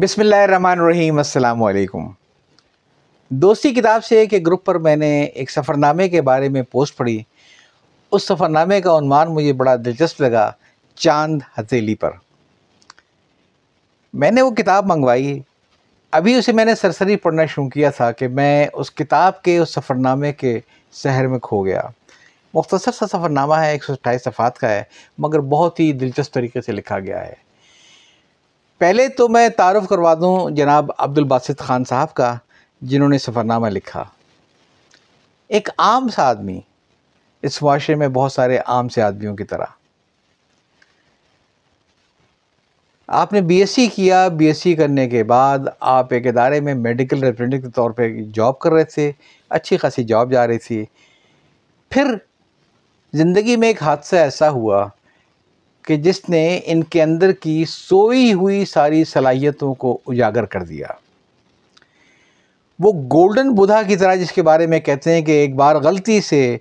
[0.00, 2.08] بسم اللہ الرحمن الرحیم، السلام علیکم۔
[3.28, 6.96] دوستی کتاب سے ایک گروپ پر میں نے ایک سفر نامے کے بارے میں پوسٹ
[6.96, 7.22] پڑھی۔
[8.12, 10.52] اس سفر نامے کا عنوان مجھے بڑا دلچسپ لگا،
[10.94, 12.10] چاند ہتھیلی پر۔
[14.14, 15.40] میں نے وہ کتاب منگوائی۔
[16.12, 19.74] ابھی اسے میں نے سرسری پڑھنا شروع کیا تھا کہ میں اس کتاب کے، اس
[19.74, 20.60] سفر نامے کے
[20.92, 21.82] سحر میں کھو گیا۔
[22.54, 24.82] مختصر سا سفر نامہ ہے، ایک سو اٹھائیس صفحات کا ہے،
[25.18, 27.45] مگر بہت ہی دلچسپ طریقے سے لکھا گیا ہے۔
[28.78, 32.36] پہلے تو میں تعارف کروا دوں جناب عبد الباسط خان صاحب کا،
[32.80, 34.04] جنہوں نے سفر نامہ لکھا۔
[35.48, 36.60] ایک عام سا آدمی،
[37.42, 39.64] اس معاشرے میں بہت سارے عام سے آدمیوں کی طرح۔
[43.06, 46.60] آپ نے بی ایس سی کیا، بی ایس سی کرنے کے بعد آپ ایک ادارے
[46.60, 49.12] میں میڈیکل ریپرزینٹیو کے طور پہ جاب کر رہے تھے،
[49.50, 50.84] اچھی خاصی جاب جا رہی تھی۔
[51.88, 52.04] پھر
[53.12, 54.88] زندگی میں ایک حادثہ ایسا ہوا
[55.86, 60.86] کہ جس نے ان کے اندر کی سوئی ہوئی ساری صلاحیتوں کو اجاگر کر دیا۔
[62.78, 66.20] وہ گولڈن بدھا کی طرح جس کے بارے میں کہتے ہیں کہ ایک بار غلطی
[66.20, 66.58] سے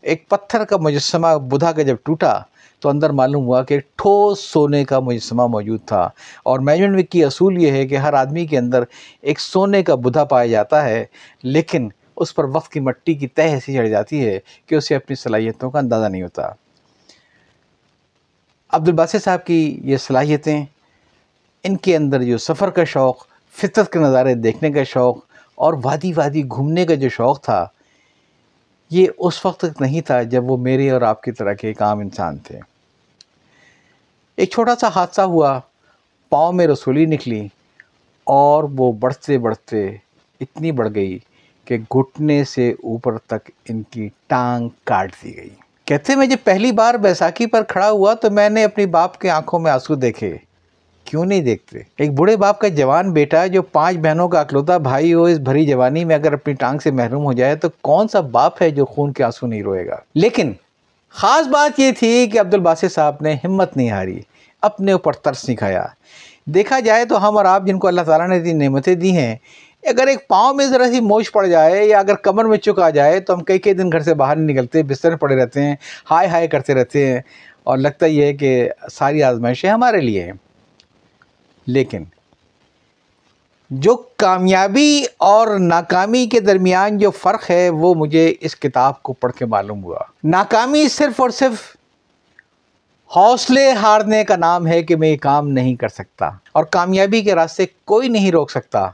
[0.00, 2.38] ایک پتھر کا مجسمہ بدھا کا جب ٹوٹا
[2.80, 6.08] تو اندر معلوم ہوا کہ ٹھوس سونے کا مجسمہ موجود تھا۔
[6.42, 8.82] اور میجن کی اصول یہ ہے کہ ہر آدمی کے اندر
[9.20, 11.04] ایک سونے کا بدھا پایا جاتا ہے،
[11.42, 15.16] لیکن اس پر وقت کی مٹی کی تہ ایسی چڑھ جاتی ہے کہ اسے اپنی
[15.16, 16.50] صلاحیتوں کا اندازہ نہیں ہوتا۔
[18.72, 20.64] عبد الباسط صاحب کی یہ صلاحیتیں،
[21.64, 25.18] ان کے اندر جو سفر کا شوق، فطرت کے نظارے دیکھنے کا شوق،
[25.58, 27.66] اور وادی وادی گھومنے کا جو شوق تھا،
[28.90, 31.82] یہ اس وقت تک نہیں تھا جب وہ میرے اور آپ کی طرح کے ایک
[31.82, 32.58] عام انسان تھے۔
[34.38, 35.58] ایک چھوٹا سا حادثہ ہوا،
[36.32, 37.46] پاؤں میں رسولی نکلی،
[38.26, 39.86] اور وہ بڑھتے بڑھتے
[40.40, 41.18] اتنی بڑھ گئی
[41.66, 46.72] کہ گھٹنے سے اوپر تک ان کی ٹانگ کاٹ دی گئی۔ کہتے میں جب پہلی
[46.72, 50.36] بار بیساکھی پر کھڑا ہوا تو میں نے اپنی باپ کے آنکھوں میں آنسو دیکھے۔
[51.04, 55.14] کیوں نہیں دیکھتے؟ ایک بڑے باپ کا جوان بیٹا جو پانچ بہنوں کا اکلوتا بھائی
[55.14, 58.20] ہو، اس بھری جوانی میں اگر اپنی ٹانگ سے محروم ہو جائے تو کون سا
[58.20, 60.52] باپ ہے جو خون کے آنسو نہیں روئے گا؟ لیکن
[61.10, 64.20] خاص بات یہ تھی کہ عبد الباسط صاحب نے ہمت نہیں ہاری،
[64.62, 65.86] اپنے اوپر ترس نہیں کھایا۔
[66.44, 69.36] دیکھا جائے تو ہم اور آپ جن کو اللہ تعالیٰ نے اتنی نعمتیں دی ہیں
[69.82, 72.90] اگر ایک پاؤں میں ذرا سی موچ پڑ جائے یا اگر کمر میں چک آ
[72.90, 75.62] جائے تو ہم کئی کئی دن گھر سے باہر نہیں نکلتے، بستر میں پڑے رہتے
[75.62, 75.76] ہیں،
[76.10, 77.20] ہائے ہائے کرتے رہتے ہیں
[77.64, 80.32] اور لگتا یہ ہے کہ ساری آزمائشیں ہمارے لیے ہیں۔
[81.66, 82.04] لیکن
[83.70, 89.32] جو کامیابی اور ناکامی کے درمیان جو فرق ہے وہ مجھے اس کتاب کو پڑھ
[89.32, 91.76] کے معلوم ہوا۔ ناکامی صرف اور صرف
[93.16, 97.34] حوصلے ہارنے کا نام ہے کہ میں یہ کام نہیں کر سکتا اور کامیابی کے
[97.34, 98.90] راستے کوئی نہیں روک سکتا۔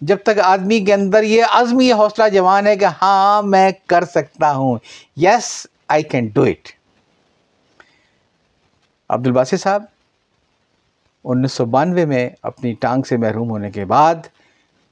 [0.00, 4.04] جب تک آدمی کے اندر یہ عزم، یہ حوصلہ جوان ہے کہ ہاں میں کر
[4.04, 4.78] سکتا ہوں۔
[5.16, 6.68] Yes I can do it
[9.08, 9.82] Abdul Basit صاحب،
[11.24, 14.14] انیس سو بانوے میں اپنی ٹانگ سے محروم ہونے کے بعد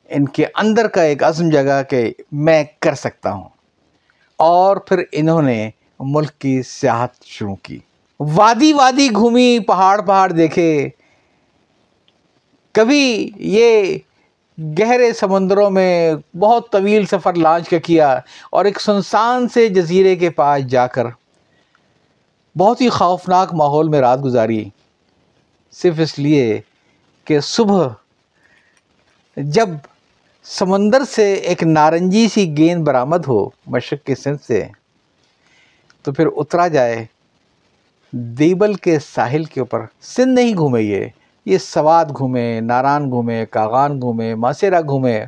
[0.09, 3.49] ان کے اندر کا ایک عزم جگہ کہ میں کر سکتا ہوں۔
[4.37, 7.79] اور پھر انہوں نے ملک کی سیاحت شروع کی۔
[8.21, 10.89] وادی وادی گھومی، پہاڑ پہاڑ دیکھے۔
[12.73, 13.99] کبھی یہ
[14.59, 20.31] گہرے سمندروں میں بہت طویل سفر لانچ کا کیا اور ایک سنسان سے جزیرے کے
[20.31, 21.07] پاس جا کر
[22.59, 24.69] بہت ہی خوفناک ماحول میں رات گزاری۔
[25.73, 26.61] صرف اس لیے
[27.25, 27.89] کہ صبح
[29.37, 29.69] جب
[30.45, 34.67] سمندر سے ایک نارنجی سی گیند برآمد ہو مشرق کے سندھ سے،
[36.03, 37.05] تو پھر اترا جائے
[38.13, 41.07] دیبل کے ساحل کے اوپر۔ سندھ نہیں گھومے یہ۔
[41.47, 45.19] یہ سوات گھومے، ناران گھومے، کاغان گھومے، ماسیرا گھومے،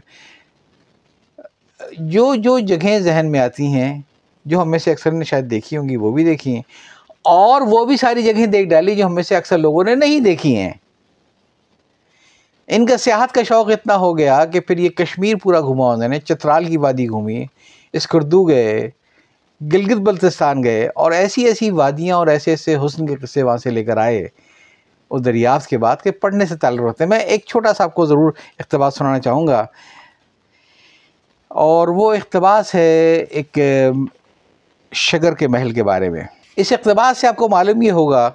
[1.91, 4.01] جو جو جگہیں ذہن میں آتی ہیں،
[4.47, 6.63] جو ہم میں سے اکثر نے شاید دیکھی ہوں گی، وہ بھی دیکھی ہیں،
[7.25, 10.21] اور وہ بھی ساری جگہیں دیکھ ڈالی جو ہم میں سے اکثر لوگوں نے نہیں
[10.21, 10.73] دیکھی ہیں۔
[12.69, 16.09] ان کا سیاحت کا شوق اتنا ہو گیا کہ پھر یہ کشمیر پورا گھما انہوں
[16.09, 17.45] نے، چترال کی وادی گھومی،
[17.95, 18.89] اسکردو گئے،
[19.61, 23.71] گلگت بلتستان گئے، اور ایسی ایسی وادیاں اور ایسے ایسے حسن کے قصے وہاں سے
[23.71, 24.27] لے کر آئے۔
[25.11, 27.95] وہ دریافت کے بعد کہ پڑھنے سے تعلق رہتے ہیں۔ میں ایک چھوٹا سا آپ
[27.95, 29.67] کو ضرور اقتباس سنانا چاہوں گا۔
[31.49, 33.59] اور وہ اقتباس ہے ایک
[34.93, 36.23] شگر کے محل کے بارے میں۔
[36.57, 38.31] اس اقتباس سے آپ کو معلوم یہ ہوگا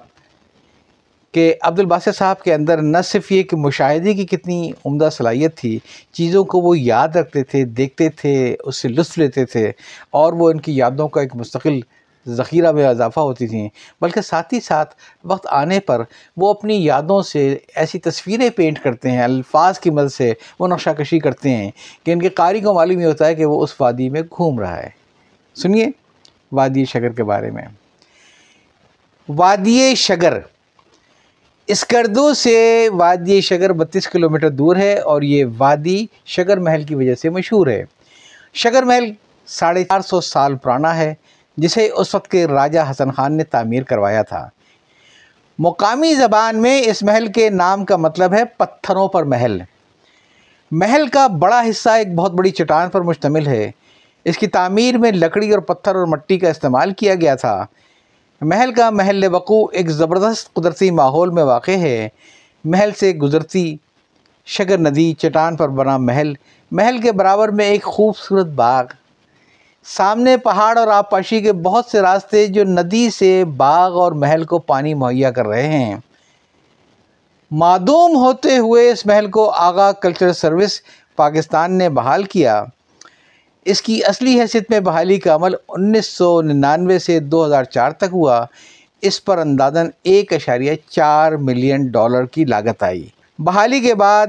[1.32, 5.58] کہ عبد الباسط صاحب کے اندر نہ صرف یہ کہ مشاہدے کی کتنی عمدہ صلاحیت
[5.58, 5.80] تھی،
[6.12, 9.72] چیزوں کو وہ یاد رکھتے تھے، دیکھتے تھے، اس سے لطف لیتے تھے
[10.10, 11.80] اور وہ ان کی یادوں کا ایک مستقل
[12.28, 13.70] ذخیرہ میں اضافہ ہوتی تھیں،
[14.02, 16.02] بلکہ ساتھ ہی ساتھ وقت آنے پر
[16.38, 20.90] وہ اپنی یادوں سے ایسی تصویریں پینٹ کرتے ہیں، الفاظ کی مدد سے وہ نقشہ
[20.90, 21.72] کشی کرتے ہیں
[22.04, 24.60] کہ ان کے قاری کو معلوم یہ ہوتا ہے کہ وہ اس وادی میں گھوم
[24.60, 24.90] رہا ہے۔
[25.56, 25.88] سنیے
[26.52, 27.64] وادی شگر کے بارے میں۔
[29.30, 30.40] وادی شگر۔
[31.68, 37.16] اسکردو سے وادی شگر بتیس کلومیٹر دور ہے اور یہ وادی شگر محل کی وجہ
[37.16, 37.84] سے مشہور ہے۔
[38.54, 39.04] شگر محل
[39.48, 41.14] ساڑھے چار سو سال پرانا ہے۔
[41.58, 44.50] جسے اس وقت کے راجہ حسن خان نے تعمیر کروایا تھا۔
[45.60, 49.62] مقامی زبان میں اس محل کے نام کا مطلب ہے پتھروں پر محل۔
[50.72, 53.72] محل کا بڑا حصہ ایک بہت بڑی چٹان پر مشتمل ہے۔
[54.26, 57.66] اس کی تعمیر میں لکڑی اور پتھر اور مٹی کا استعمال کیا گیا تھا۔
[58.42, 62.10] محل کا محل وقوع ایک زبردست قدرتی ماحول میں واقع ہے۔
[62.64, 63.78] محل سے گزرتی
[64.46, 66.34] شگر ندی چٹان پر بنا محل
[66.72, 68.86] محل کے برابر میں ایک خوبصورت باغ۔
[69.86, 74.60] سامنے پہاڑ اور آبپاشی کے بہت سے راستے جو ندی سے باغ اور محل کو
[74.60, 75.96] پانی مہیا کر رہے ہیں۔
[77.52, 80.80] معدوم ہوتے ہوئے اس محل کو آغا کلچرل سروس
[81.16, 82.64] پاکستان نے بحال کیا۔
[83.66, 87.92] اس کی اصلی حیثیت میں بحالی کا عمل انیس سو ننانوے سے دو ہزار چار
[87.92, 88.46] تک ہوا۔
[89.02, 93.08] اس پر اندازاً ایک اشاریہ چار ملین ڈالر کی لاگت آئی۔
[93.40, 94.28] بحالی کے بعد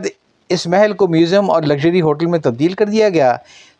[0.49, 3.37] اس محل کو میوزیم اور لگژری ہوٹل میں تبدیل کر دیا گیا۔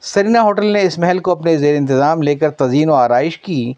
[0.07, 3.73] سرینا ہوٹل نے اس محل کو اپنے زیر انتظام لے کر تزئین و آرائش کی۔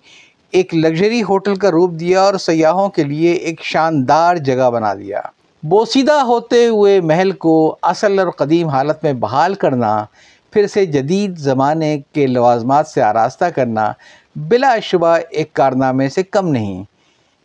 [0.51, 5.21] ایک لگژری ہوٹل کا روپ دیا اور سیاحوں کے لیے ایک شاندار جگہ بنا دیا۔
[5.63, 10.05] بوسیدہ ہوتے ہوئے محل کو اصل اور قدیم حالت میں بحال کرنا،
[10.53, 13.93] پھر سے جدید زمانے کے لوازمات سے آراستہ کرنا
[14.37, 16.85] بلا شبہ ایک کارنامے سے کم نہیں۔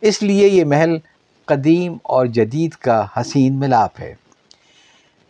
[0.00, 0.96] اس لیے یہ محل
[1.44, 4.21] قدیم اور جدید کا حسین ملاپ ہے۔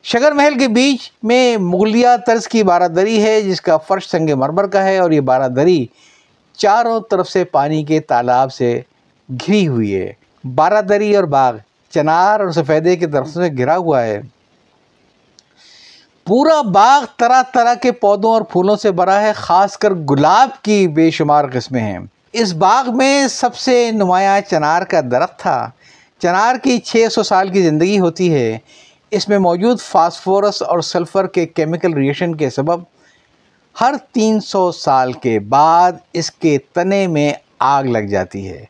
[0.03, 4.31] شگر محل کے بیچ میں مغلیہ طرز کی بارہ دری ہے، جس کا فرش سنگ
[4.37, 5.87] مرمر کا ہے اور یہ بارہ دری
[6.57, 8.81] چاروں طرف سے پانی کے تالاب سے
[9.31, 10.13] گھری ہوئی ہے۔
[10.55, 11.57] بارہ دری اور باغ
[11.91, 14.21] چنار اور سفیدے کے درختوں سے گھرا ہوا ہے۔
[16.27, 20.89] پورا باغ طرح طرح کے پودوں اور پھولوں سے بھرا ہے، خاص کر گلاب کی
[20.89, 21.99] بے شمار قسمیں ہیں۔
[22.33, 25.71] اس باغ میں سب سے نمایاں چنار کا درخت تھا۔
[26.19, 28.59] چنار کی چھ سو سال کی زندگی ہوتی ہے۔
[29.13, 32.81] اس میں موجود فاسفورس اور سلفر کے کیمیکل ریشن کے سبب
[33.81, 38.65] ہر تین سو سال کے بعد اس کے تنے میں آگ لگ جاتی ہے۔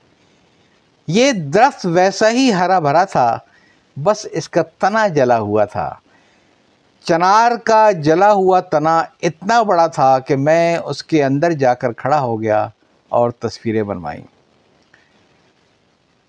[1.08, 3.38] یہ درخت ویسا ہی ہرا بھرا تھا،
[4.02, 5.94] بس اس کا تنا جلا ہوا تھا۔
[7.04, 11.92] چنار کا جلا ہوا تنا اتنا بڑا تھا کہ میں اس کے اندر جا کر
[11.92, 12.68] کھڑا ہو گیا
[13.08, 14.31] اور تصویریں بنوائیں۔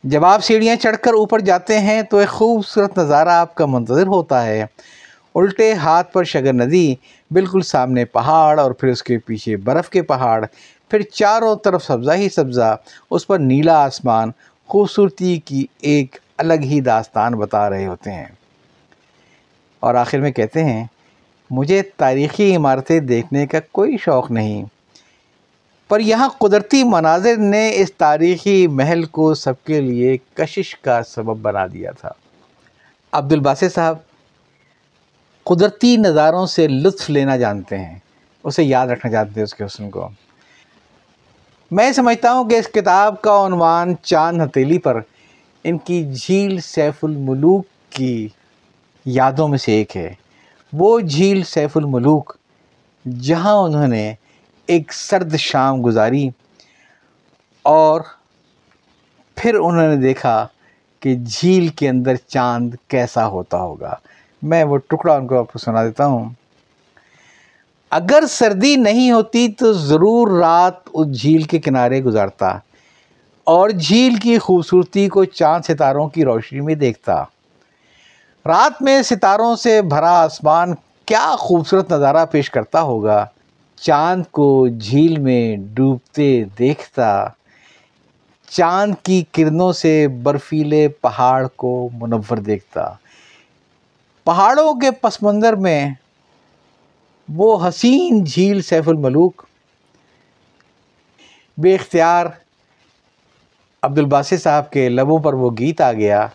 [0.03, 4.07] جب آپ سیڑھیاں چڑھ کر اوپر جاتے ہیں تو ایک خوبصورت نظارہ آپ کا منتظر
[4.07, 4.65] ہوتا ہے۔
[5.35, 6.95] الٹے ہاتھ پر شگر ندی،
[7.31, 10.45] بالکل سامنے پہاڑ اور پھر اس کے پیچھے برف کے پہاڑ،
[10.89, 12.75] پھر چاروں طرف سبزہ ہی سبزہ،
[13.11, 14.31] اس پر نیلا آسمان،
[14.67, 18.25] خوبصورتی کی ایک الگ ہی داستان بتا رہے ہوتے ہیں۔
[19.79, 20.85] اور آخر میں کہتے ہیں،
[21.49, 24.63] مجھے تاریخی عمارتیں دیکھنے کا کوئی شوق نہیں۔
[25.93, 31.37] پر یہاں قدرتی مناظر نے اس تاریخی محل کو سب کے لیے کشش کا سبب
[31.41, 32.09] بنا دیا تھا۔
[33.11, 33.97] عبد الباسط صاحب،
[35.43, 37.99] قدرتی نظاروں سے لطف لینا جانتے ہیں۔
[38.43, 40.09] اسے یاد رکھنا چاہتے ہیں اس کے حسن کو۔
[41.71, 44.99] میں سمجھتا ہوں کہ اس کتاب کا عنوان چاند ہتیلی پر،
[45.63, 48.27] ان کی جھیل سیف الملوک کی
[49.05, 50.13] یادوں میں سے ایک ہے۔
[50.73, 52.37] وہ جھیل سیف الملوک،
[53.21, 54.13] جہاں انہوں نے
[54.67, 56.29] ایک سرد شام گزاری
[57.63, 58.01] اور
[59.35, 60.47] پھر انہوں نے دیکھا
[60.99, 63.95] کہ جھیل کے اندر چاند کیسا ہوتا ہوگا۔
[64.41, 66.29] میں وہ ٹکڑا ان کو آپ کو سنا دیتا ہوں۔
[67.89, 72.47] اگر سردی نہیں ہوتی تو ضرور رات اس جھیل کے کنارے گزارتا
[73.43, 77.23] اور جھیل کی خوبصورتی کو چاند ستاروں کی روشنی میں دیکھتا۔
[78.45, 80.73] رات میں ستاروں سے بھرا آسمان
[81.05, 83.25] کیا خوبصورت نظارہ پیش کرتا ہوگا۔
[83.85, 87.27] چاند کو جھیل میں ڈوبتے دیکھتا،
[88.49, 92.93] چاند کی کرنوں سے برفیلے پہاڑ کو منور دیکھتا۔
[94.23, 95.89] پہاڑوں کے پس منظر میں
[97.29, 99.45] وہ حسین جھیل سیف الملوک۔
[101.57, 102.25] بے اختیار
[103.81, 106.27] عبد الباسی صاحب کے لبوں پر وہ گیت آ گیا،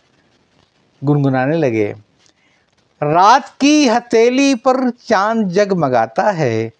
[1.09, 1.93] گنگنانے لگے۔
[3.03, 6.71] رات کی ہتیلی پر چاند جگ مگاتا ہے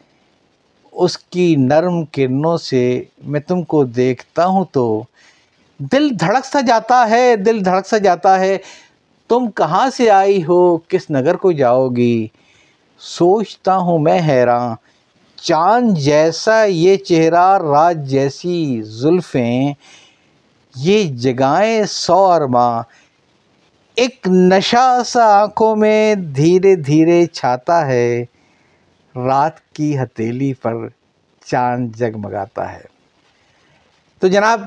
[0.99, 5.03] اس کی نرم کرنوں سے میں تم کو دیکھتا ہوں تو
[5.79, 8.59] دل دھڑک سا جاتا ہے، دل دھڑک سا جاتا ہے۔
[9.29, 12.27] تم کہاں سے آئی ہو؟ کس نگر کو جاؤ گی؟
[12.99, 14.75] سوچتا ہوں میں حیران۔
[15.37, 19.73] چاند جیسا یہ چہرہ، رات جیسی زلفیں۔
[20.77, 22.83] یہ جگائیں سو ارماں
[23.95, 28.25] ایک نشہ سا آنکھوں میں دھیرے دھیرے چھاتا ہے۔
[29.17, 30.75] رات کی ہتیلی پر
[31.47, 32.83] چاند جگمگاتا ہے۔
[34.19, 34.61] تو جناب،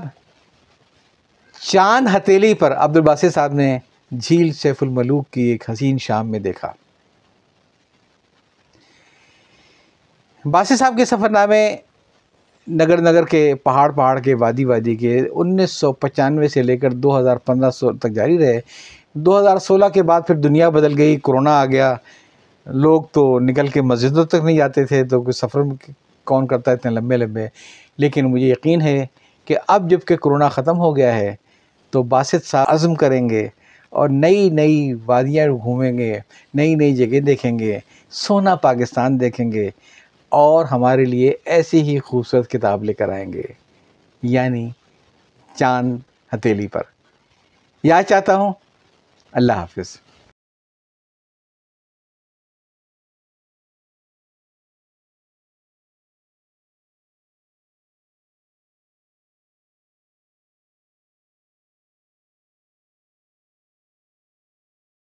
[1.62, 3.80] چاند ہتیلی پر عبد الباسی صاحب نے
[4.12, 6.72] جھیل سیف الملوک کی ایک حسین شام میں دیکھا۔
[10.46, 11.76] باسی صاحب کے سفر نامے
[12.68, 16.92] نگر نگر کے پہاڑ پہاڑ کے وادی وادی کے انیس سو پچانوے سے لے کر
[16.92, 18.60] دو ہزار پندرہ سو تک جاری رہے۔
[19.14, 21.96] دو ہزار سولہ کے بعد پھر دنیا بدل گئی، کرونا آ گیا۔
[22.66, 25.60] لوگ تو نکل کے مسجدوں تک نہیں جاتے تھے، تو کوئی سفر
[26.24, 27.48] کون کرتا ہے اتنے لمبے لمبے؟
[27.98, 29.06] لیکن مجھے یقین ہے
[29.46, 31.36] کہ اب جبکہ کرونا ختم ہو گیا ہے،
[31.90, 33.48] تو باسط صاحب عزم کریں گے
[33.90, 36.20] اور نئی نئی وادیاں گھومیں گے،
[36.54, 37.80] نئی نئی جگہ دیکھیں گے،
[38.12, 39.70] سونا پاکستان دیکھیں گے
[40.30, 43.44] اور ہمارے لیے ایسی ہی خوبصورت کتاب لے کر آئیں گے
[44.24, 44.70] یعنی
[45.56, 45.98] چاند
[46.34, 46.82] ہتیلی پر۔
[47.84, 48.54] یاد چاہتا ہوں،
[49.32, 49.98] اللہ حافظ۔